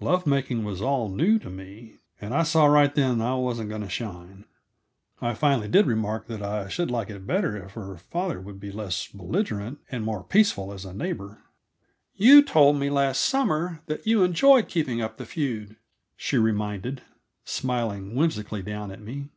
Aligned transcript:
Love 0.00 0.26
making 0.26 0.64
was 0.64 0.82
all 0.82 1.08
new 1.08 1.38
to 1.38 1.48
me, 1.48 1.98
and 2.20 2.34
I 2.34 2.42
saw 2.42 2.66
right 2.66 2.92
then 2.92 3.18
that 3.18 3.26
I 3.28 3.34
wasn't 3.34 3.68
going 3.68 3.82
to 3.82 3.88
shine. 3.88 4.44
I 5.20 5.34
finally 5.34 5.68
did 5.68 5.86
remark 5.86 6.26
that 6.26 6.42
I 6.42 6.66
should 6.68 6.90
like 6.90 7.10
it 7.10 7.28
better 7.28 7.56
if 7.56 7.74
her 7.74 7.96
father 7.96 8.40
would 8.40 8.58
be 8.58 8.72
less 8.72 9.06
belligerent 9.06 9.78
and 9.88 10.02
more 10.02 10.24
peaceful 10.24 10.72
as 10.72 10.84
a 10.84 10.92
neighbor. 10.92 11.44
"You 12.16 12.42
told 12.42 12.74
me, 12.76 12.90
last 12.90 13.20
summer, 13.20 13.80
that 13.86 14.04
you 14.04 14.24
enjoyed 14.24 14.66
keeping 14.66 15.00
up 15.00 15.16
the 15.16 15.24
feud," 15.26 15.76
she 16.16 16.38
reminded, 16.38 17.02
smiling 17.44 18.16
whimsically 18.16 18.62
down 18.62 18.90
at 18.90 19.00
me. 19.00 19.28